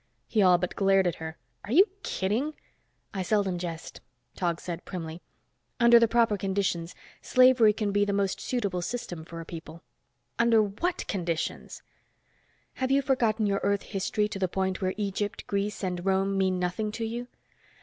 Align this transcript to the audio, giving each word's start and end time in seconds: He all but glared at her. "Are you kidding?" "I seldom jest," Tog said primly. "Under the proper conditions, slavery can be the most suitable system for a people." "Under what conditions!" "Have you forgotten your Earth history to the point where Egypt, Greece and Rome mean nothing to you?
He 0.27 0.41
all 0.41 0.57
but 0.57 0.75
glared 0.75 1.05
at 1.05 1.17
her. 1.17 1.37
"Are 1.63 1.71
you 1.71 1.85
kidding?" 2.01 2.55
"I 3.13 3.21
seldom 3.21 3.59
jest," 3.59 4.01
Tog 4.35 4.59
said 4.59 4.83
primly. 4.83 5.21
"Under 5.79 5.99
the 5.99 6.07
proper 6.07 6.37
conditions, 6.37 6.95
slavery 7.21 7.71
can 7.71 7.91
be 7.91 8.03
the 8.03 8.11
most 8.11 8.41
suitable 8.41 8.81
system 8.81 9.23
for 9.23 9.39
a 9.41 9.45
people." 9.45 9.83
"Under 10.39 10.63
what 10.63 11.05
conditions!" 11.07 11.83
"Have 12.81 12.89
you 12.89 13.03
forgotten 13.03 13.45
your 13.45 13.59
Earth 13.61 13.83
history 13.83 14.27
to 14.29 14.39
the 14.39 14.47
point 14.47 14.81
where 14.81 14.95
Egypt, 14.97 15.45
Greece 15.45 15.83
and 15.83 16.03
Rome 16.03 16.35
mean 16.35 16.57
nothing 16.57 16.91
to 16.93 17.05
you? 17.05 17.27